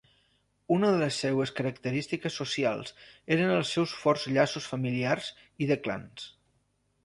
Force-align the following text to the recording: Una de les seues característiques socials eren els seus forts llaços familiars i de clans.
Una 0.75 0.87
de 0.95 1.01
les 1.01 1.19
seues 1.25 1.51
característiques 1.59 2.39
socials 2.41 2.91
eren 3.37 3.55
els 3.61 3.75
seus 3.77 3.95
forts 4.07 4.27
llaços 4.39 4.73
familiars 4.73 5.33
i 5.67 5.73
de 5.75 5.83
clans. 5.87 6.31